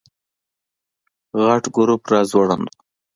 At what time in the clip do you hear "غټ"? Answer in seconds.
1.45-1.63